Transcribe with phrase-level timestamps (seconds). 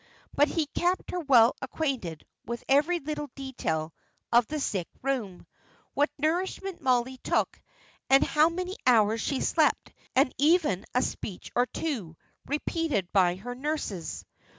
[0.33, 3.93] But he kept her well acquainted with every little detail
[4.31, 5.45] of the sick room
[5.93, 7.61] what nourishment Mollie took,
[8.09, 12.17] and how many hours she slept, and even a speech or two,
[12.47, 14.25] repeated by her nurses.